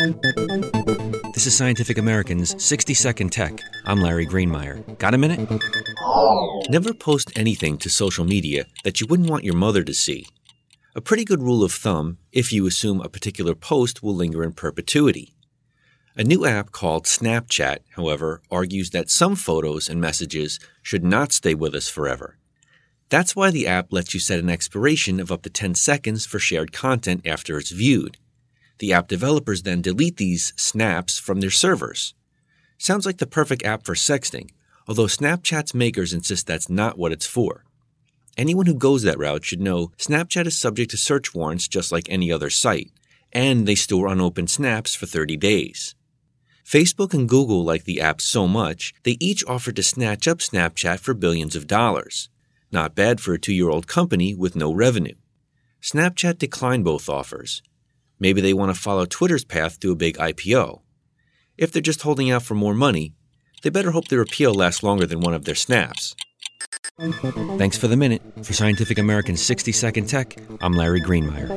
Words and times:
This 0.00 1.46
is 1.46 1.54
Scientific 1.54 1.98
American's 1.98 2.54
60 2.64 2.94
Second 2.94 3.32
Tech. 3.32 3.60
I'm 3.84 4.00
Larry 4.00 4.26
Greenemeier. 4.26 4.96
Got 4.96 5.12
a 5.12 5.18
minute? 5.18 5.46
Never 6.70 6.94
post 6.94 7.30
anything 7.36 7.76
to 7.76 7.90
social 7.90 8.24
media 8.24 8.64
that 8.82 9.02
you 9.02 9.06
wouldn't 9.06 9.28
want 9.28 9.44
your 9.44 9.56
mother 9.56 9.82
to 9.82 9.92
see. 9.92 10.24
A 10.94 11.02
pretty 11.02 11.22
good 11.22 11.42
rule 11.42 11.62
of 11.62 11.72
thumb 11.72 12.16
if 12.32 12.50
you 12.50 12.66
assume 12.66 13.02
a 13.02 13.10
particular 13.10 13.54
post 13.54 14.02
will 14.02 14.14
linger 14.14 14.42
in 14.42 14.52
perpetuity. 14.52 15.34
A 16.16 16.24
new 16.24 16.46
app 16.46 16.72
called 16.72 17.04
Snapchat, 17.04 17.80
however, 17.96 18.40
argues 18.50 18.90
that 18.90 19.10
some 19.10 19.36
photos 19.36 19.90
and 19.90 20.00
messages 20.00 20.58
should 20.82 21.04
not 21.04 21.30
stay 21.30 21.52
with 21.52 21.74
us 21.74 21.90
forever. 21.90 22.38
That's 23.10 23.36
why 23.36 23.50
the 23.50 23.66
app 23.66 23.92
lets 23.92 24.14
you 24.14 24.20
set 24.20 24.38
an 24.38 24.48
expiration 24.48 25.20
of 25.20 25.30
up 25.30 25.42
to 25.42 25.50
10 25.50 25.74
seconds 25.74 26.24
for 26.24 26.38
shared 26.38 26.72
content 26.72 27.26
after 27.26 27.58
it's 27.58 27.70
viewed. 27.70 28.16
The 28.80 28.94
app 28.94 29.08
developers 29.08 29.62
then 29.62 29.82
delete 29.82 30.16
these 30.16 30.54
snaps 30.56 31.18
from 31.18 31.40
their 31.40 31.50
servers. 31.50 32.14
Sounds 32.78 33.04
like 33.04 33.18
the 33.18 33.26
perfect 33.26 33.62
app 33.62 33.84
for 33.84 33.94
sexting, 33.94 34.50
although 34.88 35.04
Snapchat's 35.04 35.74
makers 35.74 36.14
insist 36.14 36.46
that's 36.46 36.70
not 36.70 36.98
what 36.98 37.12
it's 37.12 37.26
for. 37.26 37.64
Anyone 38.38 38.64
who 38.64 38.74
goes 38.74 39.02
that 39.02 39.18
route 39.18 39.44
should 39.44 39.60
know 39.60 39.92
Snapchat 39.98 40.46
is 40.46 40.56
subject 40.56 40.90
to 40.92 40.96
search 40.96 41.34
warrants 41.34 41.68
just 41.68 41.92
like 41.92 42.08
any 42.08 42.32
other 42.32 42.48
site, 42.48 42.90
and 43.34 43.68
they 43.68 43.74
store 43.74 44.08
unopened 44.08 44.48
snaps 44.48 44.94
for 44.94 45.04
30 45.04 45.36
days. 45.36 45.94
Facebook 46.64 47.12
and 47.12 47.28
Google 47.28 47.62
like 47.62 47.84
the 47.84 48.00
app 48.00 48.22
so 48.22 48.48
much, 48.48 48.94
they 49.02 49.18
each 49.20 49.44
offered 49.46 49.76
to 49.76 49.82
snatch 49.82 50.26
up 50.26 50.38
Snapchat 50.38 51.00
for 51.00 51.12
billions 51.12 51.54
of 51.54 51.66
dollars. 51.66 52.30
Not 52.72 52.94
bad 52.94 53.20
for 53.20 53.34
a 53.34 53.38
two 53.38 53.52
year 53.52 53.68
old 53.68 53.86
company 53.86 54.34
with 54.34 54.56
no 54.56 54.72
revenue. 54.72 55.16
Snapchat 55.82 56.38
declined 56.38 56.84
both 56.84 57.10
offers. 57.10 57.62
Maybe 58.20 58.40
they 58.40 58.52
want 58.52 58.74
to 58.74 58.80
follow 58.80 59.06
Twitter's 59.06 59.44
path 59.44 59.80
to 59.80 59.90
a 59.90 59.96
big 59.96 60.18
IPO. 60.18 60.82
If 61.56 61.72
they're 61.72 61.82
just 61.82 62.02
holding 62.02 62.30
out 62.30 62.42
for 62.42 62.54
more 62.54 62.74
money, 62.74 63.14
they 63.62 63.70
better 63.70 63.90
hope 63.90 64.08
their 64.08 64.20
appeal 64.20 64.54
lasts 64.54 64.82
longer 64.82 65.06
than 65.06 65.20
one 65.20 65.34
of 65.34 65.46
their 65.46 65.54
snaps. 65.54 66.14
Thanks 67.58 67.78
for 67.78 67.88
the 67.88 67.96
minute. 67.96 68.22
For 68.42 68.52
Scientific 68.52 68.98
American's 68.98 69.42
60 69.42 69.72
Second 69.72 70.06
Tech, 70.08 70.36
I'm 70.60 70.74
Larry 70.74 71.00
Greenemeier. 71.00 71.48